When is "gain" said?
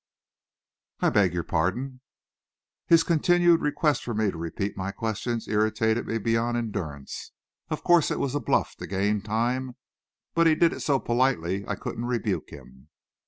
8.87-9.21